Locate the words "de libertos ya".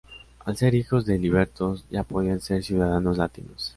1.05-2.03